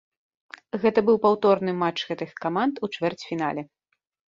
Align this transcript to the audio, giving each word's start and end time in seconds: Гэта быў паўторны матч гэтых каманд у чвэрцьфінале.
Гэта 0.85 1.03
быў 1.09 1.19
паўторны 1.25 1.71
матч 1.83 1.99
гэтых 2.09 2.31
каманд 2.47 2.83
у 2.87 2.93
чвэрцьфінале. 2.99 3.61